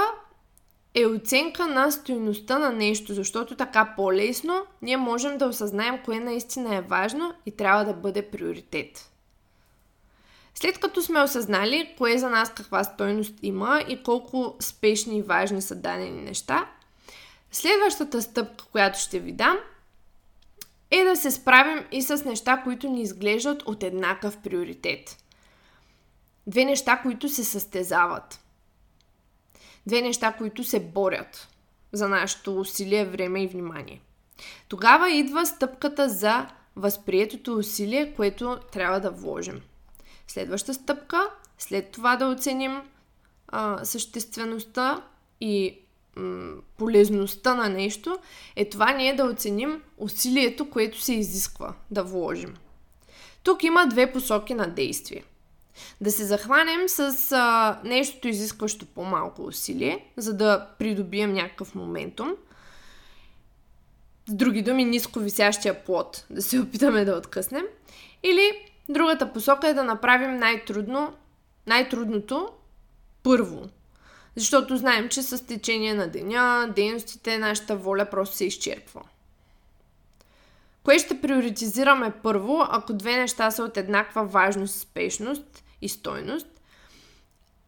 е 0.94 1.06
оценка 1.06 1.68
на 1.68 1.92
стоеността 1.92 2.60
на 2.60 2.72
нещо, 2.72 3.14
защото 3.14 3.56
така 3.56 3.94
по-лесно 3.96 4.66
ние 4.82 4.98
можем 4.98 5.38
да 5.38 5.46
осъзнаем 5.46 6.00
кое 6.06 6.20
наистина 6.20 6.76
е 6.76 6.82
важно 6.82 7.34
и 7.46 7.52
трябва 7.52 7.86
да 7.86 7.94
бъде 7.94 8.30
приоритет. 8.30 9.12
След 10.56 10.80
като 10.80 11.02
сме 11.02 11.22
осъзнали 11.22 11.96
кое 11.98 12.18
за 12.18 12.30
нас 12.30 12.54
каква 12.54 12.84
стойност 12.84 13.34
има 13.42 13.82
и 13.90 14.04
колко 14.04 14.56
спешни 14.60 15.18
и 15.18 15.22
важни 15.22 15.62
са 15.62 15.76
дадени 15.76 16.22
неща, 16.22 16.66
следващата 17.52 18.22
стъпка, 18.22 18.66
която 18.72 19.00
ще 19.00 19.20
ви 19.20 19.32
дам, 19.32 19.58
е 20.92 21.04
да 21.04 21.16
се 21.16 21.32
справим 21.32 21.86
и 21.92 22.02
с 22.02 22.26
неща, 22.26 22.62
които 22.64 22.90
ни 22.90 23.02
изглеждат 23.02 23.62
от 23.62 23.84
еднакъв 23.84 24.38
приоритет. 24.38 25.18
Две 26.48 26.66
неща, 26.66 27.00
които 27.02 27.30
се 27.30 27.44
състезават– 27.44 28.40
две 29.88 30.02
неща, 30.02 30.34
които 30.38 30.64
се 30.64 30.80
борят 30.80 31.48
за 31.92 32.10
нашето 32.10 32.60
усилие, 32.60 33.06
време 33.06 33.44
и 33.44 33.48
внимание. 33.48 34.02
Тогава 34.68 35.12
идва 35.12 35.46
стъпката 35.46 36.10
за 36.10 36.48
възприетото 36.76 37.54
усилие, 37.54 38.14
което 38.14 38.60
трябва 38.72 39.00
да 39.00 39.12
вложим. 39.12 39.62
Следваща 40.28 40.74
стъпка, 40.74 41.30
след 41.58 41.92
това 41.92 42.16
да 42.16 42.28
оценим 42.28 42.82
а, 43.48 43.86
съществеността 43.86 45.04
и 45.42 45.80
полезността 46.78 47.56
на 47.56 47.70
нещо, 47.70 48.18
е 48.56 48.70
това 48.70 48.94
ние 48.94 49.16
да 49.16 49.26
оценим 49.26 49.82
усилието, 49.98 50.70
което 50.70 51.02
се 51.02 51.14
изисква 51.14 51.74
да 51.92 52.04
вложим. 52.04 52.54
Тук 53.44 53.64
има 53.64 53.88
две 53.88 54.12
посоки 54.12 54.54
на 54.54 54.68
действие– 54.68 55.24
да 56.02 56.12
се 56.12 56.26
захванем 56.26 56.90
с 56.90 57.32
а, 57.32 57.80
нещото 57.84 58.28
изискващо 58.28 58.86
по-малко 58.86 59.44
усилие, 59.44 60.06
за 60.18 60.34
да 60.34 60.68
придобием 60.80 61.34
някакъв 61.34 61.76
моментум. 61.76 62.36
С 64.30 64.34
други 64.34 64.62
думи, 64.62 64.86
ниско 64.86 65.20
висящия 65.20 65.84
плод, 65.84 66.26
да 66.30 66.42
се 66.42 66.60
опитаме 66.62 67.06
да 67.06 67.18
откъснем. 67.18 67.66
Или 68.24 68.72
другата 68.90 69.34
посока 69.34 69.68
е 69.68 69.74
да 69.74 69.84
направим 69.84 70.38
най-трудно, 70.38 71.14
най-трудното 71.68 72.50
първо. 73.24 73.70
Защото 74.38 74.78
знаем, 74.78 75.10
че 75.10 75.22
с 75.22 75.46
течение 75.46 75.94
на 75.94 76.08
деня, 76.08 76.74
дейностите, 76.76 77.38
нашата 77.38 77.76
воля 77.76 78.08
просто 78.12 78.36
се 78.36 78.46
изчерпва. 78.46 79.02
Кое 80.84 81.00
ще 81.00 81.22
приоритизираме 81.22 82.12
първо, 82.24 82.66
ако 82.70 82.94
две 82.94 83.18
неща 83.18 83.52
са 83.52 83.64
от 83.64 83.78
еднаква 83.78 84.24
важност 84.24 84.80
спешност 84.80 85.64
и 85.82 85.90
стойност. 85.90 86.48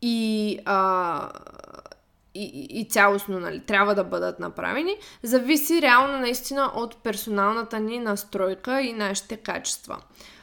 И, 0.01 0.59
а, 0.65 1.29
и, 2.33 2.67
и 2.69 2.89
цялостно 2.89 3.39
нали, 3.39 3.59
трябва 3.59 3.95
да 3.95 4.03
бъдат 4.03 4.39
направени, 4.39 4.95
зависи 5.23 5.81
реално 5.81 6.19
наистина 6.19 6.71
от 6.75 7.03
персоналната 7.03 7.79
ни 7.79 7.99
настройка 7.99 8.81
и 8.81 8.93
нашите 8.93 9.37
качества. 9.37 10.01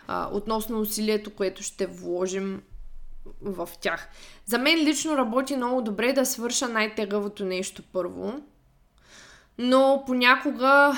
А, 0.08 0.28
относно 0.32 0.80
усилието, 0.80 1.34
което 1.34 1.62
ще 1.62 1.86
вложим 1.86 2.62
в 3.42 3.68
тях. 3.80 4.08
За 4.44 4.58
мен 4.58 4.78
лично 4.78 5.16
работи 5.16 5.56
много 5.56 5.82
добре 5.82 6.12
да 6.12 6.26
свърша 6.26 6.68
най-тегавото 6.68 7.44
нещо 7.44 7.82
първо, 7.92 8.40
но 9.58 10.02
понякога, 10.06 10.92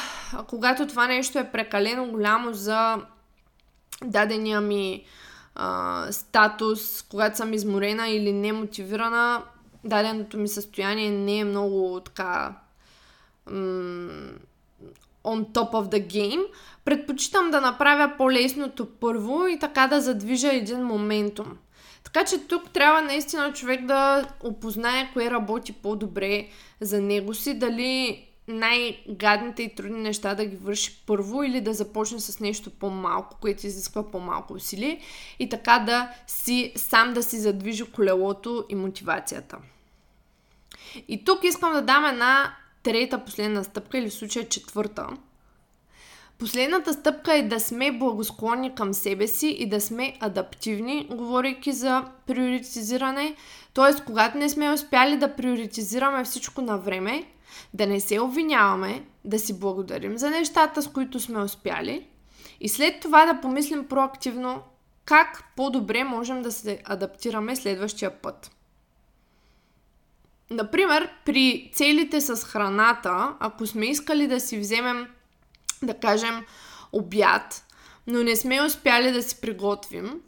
когато 0.47 0.87
това 0.87 1.06
нещо 1.06 1.38
е 1.38 1.50
прекалено 1.50 2.11
голямо 2.11 2.54
за 2.54 2.99
дадения 4.04 4.61
ми 4.61 5.04
а, 5.54 6.06
статус, 6.12 7.02
когато 7.02 7.37
съм 7.37 7.52
изморена 7.52 8.08
или 8.08 8.32
немотивирана, 8.32 9.42
даденото 9.85 10.38
ми 10.38 10.49
състояние 10.49 11.11
не 11.11 11.38
е 11.38 11.44
много 11.44 12.00
така 12.05 12.55
м- 13.50 14.33
on 15.24 15.52
top 15.52 15.70
of 15.72 15.88
the 15.90 16.07
game, 16.07 16.44
предпочитам 16.85 17.50
да 17.50 17.61
направя 17.61 18.12
по-лесното 18.18 18.87
първо 18.87 19.46
и 19.46 19.59
така 19.59 19.87
да 19.87 20.00
задвижа 20.00 20.52
един 20.52 20.85
моментум. 20.85 21.59
Така 22.04 22.24
че 22.24 22.38
тук 22.38 22.70
трябва 22.70 23.02
наистина 23.02 23.52
човек 23.52 23.87
да 23.87 24.28
опознае 24.40 25.11
кое 25.12 25.30
работи 25.30 25.72
по-добре 25.72 26.48
за 26.80 27.00
него 27.00 27.34
си, 27.34 27.58
дали 27.58 28.24
най-гадните 28.48 29.62
и 29.62 29.74
трудни 29.74 30.00
неща 30.00 30.34
да 30.34 30.44
ги 30.44 30.56
върши 30.56 31.02
първо 31.06 31.42
или 31.42 31.61
да 31.61 31.74
започне 31.74 32.20
с 32.20 32.40
нещо 32.40 32.70
по-малко, 32.70 33.37
което 33.40 33.66
изисква 33.66 34.11
по-малко 34.11 34.52
усилие 34.52 35.00
и 35.38 35.48
така 35.48 35.78
да 35.78 36.11
си 36.26 36.72
сам 36.76 37.14
да 37.14 37.22
си 37.22 37.38
задвижи 37.38 37.84
колелото 37.84 38.64
и 38.68 38.74
мотивацията. 38.74 39.58
И 41.08 41.24
тук 41.24 41.44
искам 41.44 41.72
да 41.72 41.82
дам 41.82 42.04
една 42.04 42.56
трета 42.82 43.24
последна 43.24 43.64
стъпка 43.64 43.98
или 43.98 44.11
в 44.11 44.14
случая 44.14 44.48
четвърта. 44.48 45.06
Последната 46.38 46.92
стъпка 46.92 47.35
е 47.35 47.42
да 47.42 47.61
сме 47.61 47.98
благосклонни 47.98 48.74
към 48.74 48.94
себе 48.94 49.27
си 49.27 49.48
и 49.48 49.68
да 49.68 49.81
сме 49.81 50.16
адаптивни, 50.20 51.09
говорейки 51.11 51.72
за 51.72 52.05
приоритизиране. 52.27 53.35
Т.е. 53.74 54.05
когато 54.05 54.38
не 54.38 54.48
сме 54.48 54.72
успяли 54.72 55.16
да 55.16 55.37
приоритизираме 55.37 56.24
всичко 56.24 56.62
на 56.62 56.79
време, 56.79 57.24
да 57.74 57.87
не 57.87 58.01
се 58.01 58.20
обвиняваме, 58.20 59.05
да 59.24 59.38
си 59.38 59.61
благодарим 59.61 60.18
за 60.18 60.31
нещата, 60.31 60.83
с 60.83 60.88
които 60.88 61.20
сме 61.20 61.42
успяли 61.42 62.07
и 62.61 62.68
след 62.68 63.01
това 63.01 63.27
да 63.27 63.40
помислим 63.40 63.85
проактивно 63.85 64.62
как 65.05 65.44
по-добре 65.57 66.05
можем 66.05 66.42
да 66.42 66.53
се 66.53 66.83
адаптираме 66.85 67.57
следващия 67.57 68.11
път. 68.11 68.51
Например, 70.51 71.11
при 71.24 71.70
целите 71.74 72.20
с 72.20 72.44
храната, 72.44 73.35
ако 73.40 73.66
сме 73.66 73.87
искали 73.87 74.27
да 74.27 74.40
си 74.40 74.59
вземем, 74.59 75.07
да 75.82 75.94
кажем, 75.94 76.44
обяд, 76.92 77.64
но 78.06 78.22
не 78.22 78.36
сме 78.36 78.62
успяли 78.62 79.12
да 79.12 79.22
си 79.22 79.40
приготвим 79.40 80.20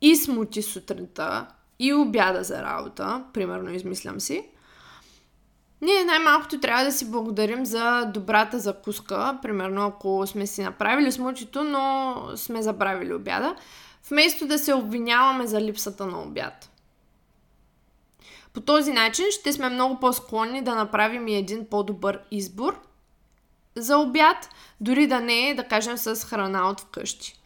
и 0.00 0.16
смути 0.16 0.62
сутринта, 0.62 1.46
и 1.78 1.94
обяда 1.94 2.44
за 2.44 2.62
работа, 2.62 3.24
примерно 3.32 3.72
измислям 3.72 4.20
си, 4.20 4.48
ние 5.82 6.04
най-малкото 6.04 6.60
трябва 6.60 6.84
да 6.84 6.92
си 6.92 7.10
благодарим 7.10 7.66
за 7.66 8.04
добрата 8.14 8.58
закуска, 8.58 9.38
примерно 9.42 9.86
ако 9.86 10.26
сме 10.26 10.46
си 10.46 10.62
направили 10.62 11.12
смучето, 11.12 11.64
но 11.64 12.16
сме 12.36 12.62
забравили 12.62 13.14
обяда, 13.14 13.56
вместо 14.10 14.46
да 14.46 14.58
се 14.58 14.74
обвиняваме 14.74 15.46
за 15.46 15.60
липсата 15.60 16.06
на 16.06 16.22
обяд. 16.22 16.70
По 18.52 18.60
този 18.60 18.92
начин 18.92 19.24
ще 19.30 19.52
сме 19.52 19.68
много 19.68 20.00
по-склонни 20.00 20.64
да 20.64 20.74
направим 20.74 21.28
и 21.28 21.34
един 21.34 21.66
по-добър 21.70 22.20
избор 22.30 22.82
за 23.76 23.98
обяд, 23.98 24.48
дори 24.80 25.06
да 25.06 25.20
не 25.20 25.48
е, 25.48 25.54
да 25.54 25.64
кажем, 25.64 25.98
с 25.98 26.26
храна 26.26 26.68
от 26.68 26.80
вкъщи 26.80 27.42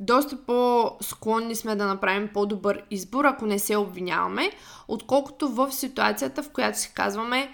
доста 0.00 0.36
по-склонни 0.36 1.54
сме 1.54 1.76
да 1.76 1.86
направим 1.86 2.28
по-добър 2.32 2.82
избор, 2.90 3.24
ако 3.24 3.46
не 3.46 3.58
се 3.58 3.76
обвиняваме, 3.76 4.50
отколкото 4.88 5.48
в 5.48 5.72
ситуацията, 5.72 6.42
в 6.42 6.50
която 6.50 6.78
си 6.78 6.92
казваме 6.94 7.52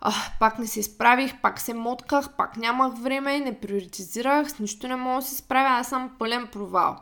а, 0.00 0.12
пак 0.40 0.58
не 0.58 0.66
се 0.66 0.82
справих, 0.82 1.40
пак 1.40 1.60
се 1.60 1.74
мотках, 1.74 2.28
пак 2.36 2.56
нямах 2.56 2.92
време, 2.98 3.40
не 3.40 3.60
приоритизирах, 3.60 4.50
с 4.50 4.58
нищо 4.58 4.88
не 4.88 4.96
мога 4.96 5.20
да 5.20 5.26
се 5.26 5.36
справя, 5.36 5.68
аз 5.68 5.88
съм 5.88 6.10
пълен 6.18 6.48
провал. 6.52 6.96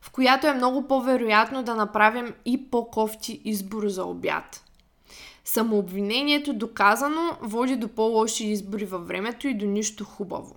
В 0.00 0.10
която 0.10 0.46
е 0.46 0.54
много 0.54 0.88
по-вероятно 0.88 1.62
да 1.62 1.74
направим 1.74 2.34
и 2.44 2.70
по-кофти 2.70 3.40
избор 3.44 3.88
за 3.88 4.04
обяд. 4.04 4.64
Самообвинението 5.50 6.52
доказано 6.52 7.38
води 7.42 7.76
до 7.76 7.88
по-лоши 7.88 8.46
избори 8.46 8.84
във 8.84 9.08
времето 9.08 9.48
и 9.48 9.54
до 9.54 9.66
нищо 9.66 10.04
хубаво. 10.04 10.56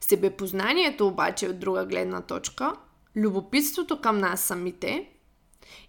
Себепознанието 0.00 1.06
обаче 1.06 1.48
от 1.48 1.58
друга 1.58 1.86
гледна 1.86 2.20
точка, 2.20 2.72
любопитството 3.16 4.00
към 4.00 4.18
нас 4.18 4.40
самите 4.40 5.08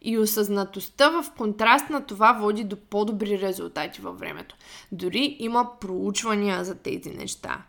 и 0.02 0.18
осъзнатостта 0.18 1.10
в 1.10 1.32
контраст 1.38 1.90
на 1.90 2.06
това 2.06 2.34
води 2.34 2.64
до 2.64 2.76
по-добри 2.76 3.40
резултати 3.42 4.02
във 4.02 4.20
времето. 4.20 4.56
Дори 4.92 5.36
има 5.40 5.80
проучвания 5.80 6.64
за 6.64 6.76
тези 6.76 7.10
неща. 7.10 7.64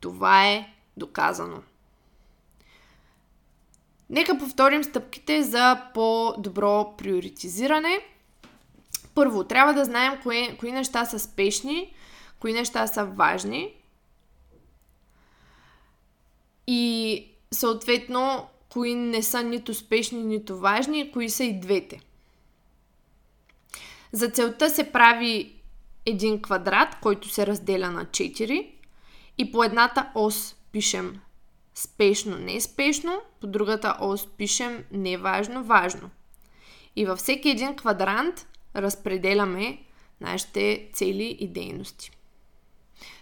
Това 0.00 0.46
е 0.46 0.74
доказано. 0.96 1.62
Нека 4.10 4.38
повторим 4.38 4.84
стъпките 4.84 5.42
за 5.42 5.82
по-добро 5.94 6.94
приоритизиране. 6.96 8.00
Първо, 9.14 9.44
трябва 9.44 9.74
да 9.74 9.84
знаем 9.84 10.20
кои, 10.22 10.56
кои 10.56 10.72
неща 10.72 11.04
са 11.04 11.18
спешни, 11.18 11.94
кои 12.40 12.52
неща 12.52 12.86
са 12.86 13.04
важни 13.04 13.74
и 16.66 17.26
съответно 17.52 18.48
кои 18.68 18.94
не 18.94 19.22
са 19.22 19.42
нито 19.42 19.74
спешни, 19.74 20.24
нито 20.24 20.58
важни, 20.58 21.12
кои 21.12 21.30
са 21.30 21.44
и 21.44 21.60
двете. 21.60 22.00
За 24.12 24.30
целта 24.30 24.70
се 24.70 24.92
прави 24.92 25.56
един 26.06 26.42
квадрат, 26.42 26.96
който 27.02 27.28
се 27.28 27.46
разделя 27.46 27.90
на 27.90 28.04
4 28.04 28.70
и 29.38 29.52
по 29.52 29.64
едната 29.64 30.10
ос 30.14 30.56
пишем 30.72 31.20
спешно, 31.74 32.38
не 32.38 32.60
спешно, 32.60 33.20
по 33.40 33.46
другата 33.46 33.96
ос 34.00 34.26
пишем 34.26 34.84
неважно, 34.92 35.64
важно. 35.64 36.10
И 36.96 37.06
във 37.06 37.18
всеки 37.18 37.48
един 37.50 37.76
квадрант 37.76 38.46
разпределяме 38.76 39.78
нашите 40.20 40.88
цели 40.92 41.36
и 41.40 41.48
дейности. 41.48 42.10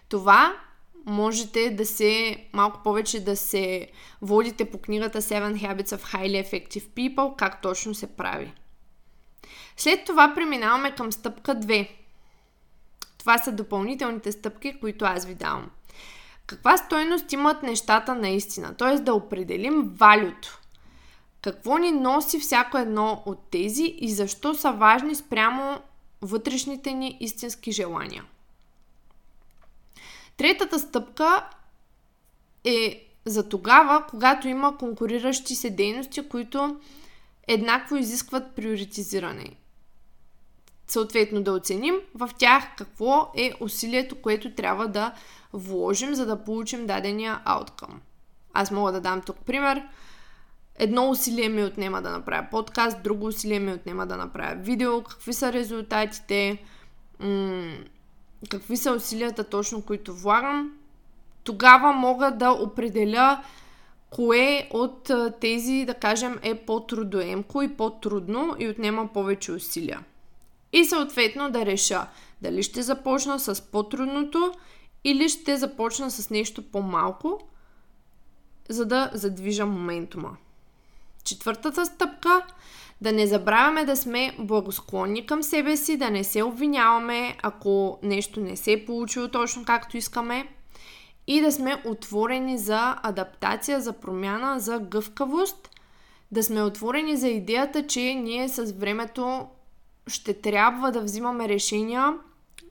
Това 0.08 0.56
можете 1.06 1.70
да 1.70 1.86
се, 1.86 2.36
малко 2.52 2.82
повече 2.82 3.24
да 3.24 3.36
се 3.36 3.88
водите 4.22 4.70
по 4.70 4.78
книгата 4.78 5.22
Seven 5.22 5.54
Habits 5.54 5.96
of 5.96 6.14
Highly 6.14 6.44
Effective 6.44 6.84
People, 6.88 7.36
как 7.36 7.62
точно 7.62 7.94
се 7.94 8.16
прави. 8.16 8.52
След 9.76 10.04
това 10.04 10.32
преминаваме 10.34 10.94
към 10.94 11.12
стъпка 11.12 11.54
2. 11.54 11.88
Това 13.18 13.38
са 13.38 13.52
допълнителните 13.52 14.32
стъпки, 14.32 14.80
които 14.80 15.04
аз 15.04 15.26
ви 15.26 15.34
давам. 15.34 15.70
Каква 16.46 16.76
стойност 16.76 17.32
имат 17.32 17.62
нещата 17.62 18.14
наистина? 18.14 18.76
Т.е. 18.76 18.98
да 18.98 19.14
определим 19.14 19.82
валюто. 19.82 20.57
Какво 21.42 21.78
ни 21.78 21.90
носи 21.90 22.40
всяко 22.40 22.78
едно 22.78 23.22
от 23.26 23.38
тези 23.50 23.94
и 23.98 24.10
защо 24.10 24.54
са 24.54 24.72
важни 24.72 25.14
спрямо 25.14 25.80
вътрешните 26.22 26.92
ни 26.92 27.16
истински 27.20 27.72
желания. 27.72 28.24
Третата 30.36 30.78
стъпка 30.78 31.48
е 32.64 33.06
за 33.24 33.48
тогава, 33.48 34.06
когато 34.10 34.48
има 34.48 34.78
конкуриращи 34.78 35.54
се 35.54 35.70
дейности, 35.70 36.28
които 36.28 36.80
еднакво 37.48 37.96
изискват 37.96 38.54
приоритизиране. 38.56 39.56
Съответно 40.88 41.42
да 41.42 41.52
оценим 41.52 41.94
в 42.14 42.30
тях 42.38 42.64
какво 42.76 43.32
е 43.36 43.52
усилието, 43.60 44.22
което 44.22 44.54
трябва 44.54 44.88
да 44.88 45.14
вложим, 45.52 46.14
за 46.14 46.26
да 46.26 46.44
получим 46.44 46.86
дадения 46.86 47.42
outcome. 47.46 47.96
Аз 48.54 48.70
мога 48.70 48.92
да 48.92 49.00
дам 49.00 49.22
тук 49.22 49.36
пример. 49.36 49.88
Едно 50.78 51.10
усилие 51.10 51.48
ми 51.48 51.64
отнема 51.64 52.02
да 52.02 52.10
направя 52.10 52.46
подкаст, 52.50 53.02
друго 53.02 53.26
усилие 53.26 53.58
ми 53.58 53.72
отнема 53.72 54.06
да 54.06 54.16
направя 54.16 54.54
видео, 54.54 55.02
какви 55.02 55.32
са 55.32 55.52
резултатите, 55.52 56.62
м- 57.20 57.72
какви 58.50 58.76
са 58.76 58.92
усилията 58.92 59.44
точно, 59.44 59.82
които 59.82 60.14
влагам. 60.14 60.72
Тогава 61.44 61.92
мога 61.92 62.30
да 62.30 62.50
определя 62.50 63.44
кое 64.10 64.68
от 64.72 65.10
тези, 65.40 65.84
да 65.86 65.94
кажем, 65.94 66.38
е 66.42 66.54
по-трудоемко 66.54 67.62
и 67.62 67.76
по-трудно 67.76 68.56
и 68.58 68.68
отнема 68.68 69.08
повече 69.14 69.52
усилия. 69.52 70.00
И 70.72 70.84
съответно 70.84 71.50
да 71.50 71.66
реша 71.66 72.06
дали 72.42 72.62
ще 72.62 72.82
започна 72.82 73.38
с 73.38 73.70
по-трудното 73.70 74.52
или 75.04 75.28
ще 75.28 75.56
започна 75.56 76.10
с 76.10 76.30
нещо 76.30 76.62
по-малко, 76.62 77.40
за 78.68 78.86
да 78.86 79.10
задвижа 79.14 79.66
моментума. 79.66 80.36
Четвъртата 81.28 81.86
стъпка. 81.86 82.42
Да 83.00 83.12
не 83.12 83.26
забравяме 83.26 83.84
да 83.84 83.96
сме 83.96 84.36
благосклонни 84.38 85.26
към 85.26 85.42
себе 85.42 85.76
си, 85.76 85.96
да 85.96 86.10
не 86.10 86.24
се 86.24 86.42
обвиняваме, 86.42 87.36
ако 87.42 87.98
нещо 88.02 88.40
не 88.40 88.56
се 88.56 88.72
е 88.72 88.84
получило 88.84 89.28
точно 89.28 89.64
както 89.64 89.96
искаме. 89.96 90.48
И 91.26 91.40
да 91.40 91.52
сме 91.52 91.82
отворени 91.86 92.58
за 92.58 92.96
адаптация, 93.02 93.80
за 93.80 93.92
промяна, 93.92 94.60
за 94.60 94.78
гъвкавост, 94.78 95.70
да 96.32 96.42
сме 96.42 96.62
отворени 96.62 97.16
за 97.16 97.28
идеята, 97.28 97.86
че 97.86 98.00
ние 98.00 98.48
с 98.48 98.72
времето 98.72 99.48
ще 100.06 100.34
трябва 100.34 100.92
да 100.92 101.00
взимаме 101.00 101.48
решения 101.48 102.14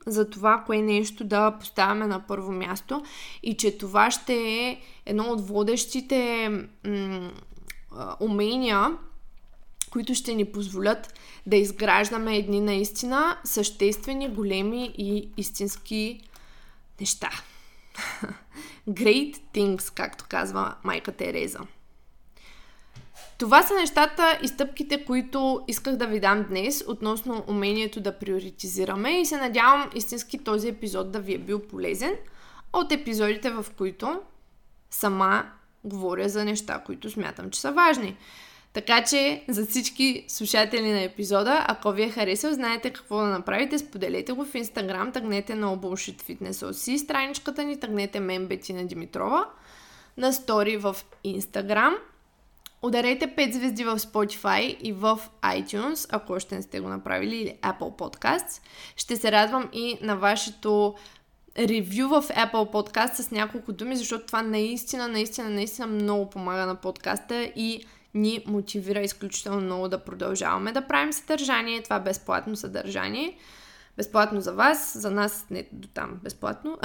за 0.06 0.30
това, 0.30 0.62
кое 0.66 0.82
нещо 0.82 1.24
да 1.24 1.50
поставяме 1.50 2.06
на 2.06 2.26
първо 2.26 2.52
място. 2.52 3.02
И 3.42 3.56
че 3.56 3.78
това 3.78 4.10
ще 4.10 4.34
е 4.34 4.80
едно 5.06 5.24
от 5.24 5.48
водещите 5.48 6.48
м- 6.84 7.30
умения, 8.20 8.98
които 9.90 10.14
ще 10.14 10.34
ни 10.34 10.44
позволят 10.44 11.14
да 11.46 11.56
изграждаме 11.56 12.36
едни 12.36 12.60
наистина 12.60 13.38
съществени, 13.44 14.28
големи 14.28 14.94
и 14.98 15.28
истински 15.36 16.20
неща. 17.00 17.30
Great 18.88 19.38
things, 19.54 19.94
както 19.94 20.24
казва 20.28 20.74
майка 20.84 21.12
Тереза. 21.12 21.60
Това 23.38 23.62
са 23.62 23.74
нещата 23.74 24.38
и 24.42 24.48
стъпките, 24.48 25.04
които 25.04 25.64
исках 25.68 25.96
да 25.96 26.06
ви 26.06 26.20
дам 26.20 26.46
днес 26.48 26.84
относно 26.86 27.44
умението 27.48 28.00
да 28.00 28.18
приоритизираме 28.18 29.20
и 29.20 29.26
се 29.26 29.36
надявам 29.36 29.90
истински 29.94 30.38
този 30.38 30.68
епизод 30.68 31.12
да 31.12 31.20
ви 31.20 31.34
е 31.34 31.38
бил 31.38 31.62
полезен 31.62 32.12
от 32.72 32.92
епизодите, 32.92 33.50
в 33.50 33.66
които 33.76 34.20
сама 34.90 35.44
говоря 35.84 36.28
за 36.28 36.44
неща, 36.44 36.82
които 36.86 37.10
смятам, 37.10 37.50
че 37.50 37.60
са 37.60 37.72
важни. 37.72 38.16
Така 38.72 39.04
че 39.04 39.44
за 39.48 39.66
всички 39.66 40.24
слушатели 40.28 40.92
на 40.92 41.02
епизода, 41.02 41.64
ако 41.68 41.92
ви 41.92 42.02
е 42.02 42.10
харесал, 42.10 42.52
знаете 42.52 42.90
какво 42.90 43.16
да 43.16 43.26
направите, 43.26 43.78
споделете 43.78 44.32
го 44.32 44.44
в 44.44 44.54
Инстаграм, 44.54 45.12
тъгнете 45.12 45.54
на 45.54 45.66
Bullshit 45.66 46.22
Fitness 46.22 46.50
OC, 46.50 46.96
страничката 46.96 47.64
ни, 47.64 47.80
тъгнете 47.80 48.20
мен 48.20 48.46
Бетина 48.46 48.86
Димитрова, 48.86 49.46
на 50.16 50.32
стори 50.32 50.76
в 50.76 50.96
Инстаграм. 51.24 51.96
Ударете 52.82 53.34
5 53.34 53.52
звезди 53.52 53.84
в 53.84 53.98
Spotify 53.98 54.60
и 54.60 54.92
в 54.92 55.20
iTunes, 55.42 56.08
ако 56.10 56.32
още 56.32 56.54
не 56.54 56.62
сте 56.62 56.80
го 56.80 56.88
направили, 56.88 57.36
или 57.36 57.56
Apple 57.62 57.98
Podcasts. 57.98 58.62
Ще 58.96 59.16
се 59.16 59.32
радвам 59.32 59.68
и 59.72 59.98
на 60.02 60.16
вашето 60.16 60.94
ревю 61.58 62.08
в 62.08 62.22
Apple 62.22 62.72
Podcast 62.72 63.14
с 63.14 63.30
няколко 63.30 63.72
думи, 63.72 63.96
защото 63.96 64.26
това 64.26 64.42
наистина, 64.42 65.08
наистина, 65.08 65.50
наистина 65.50 65.86
много 65.86 66.30
помага 66.30 66.66
на 66.66 66.74
подкаста 66.74 67.42
и 67.56 67.84
ни 68.14 68.44
мотивира 68.46 69.00
изключително 69.00 69.60
много 69.60 69.88
да 69.88 69.98
продължаваме 69.98 70.72
да 70.72 70.86
правим 70.86 71.12
съдържание. 71.12 71.82
Това 71.82 71.96
е 71.96 72.00
безплатно 72.00 72.56
съдържание. 72.56 73.36
Безплатно 73.96 74.40
за 74.40 74.52
вас, 74.52 74.98
за 74.98 75.10
нас 75.10 75.46
не 75.50 75.68
до 75.72 75.88
там 75.88 76.20
безплатно. 76.22 76.78